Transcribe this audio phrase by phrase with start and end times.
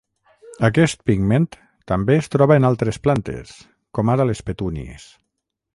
[0.69, 1.45] Aquest pigment
[1.93, 3.53] també es troba en altres plantes,
[3.99, 5.07] com ara les petúnies.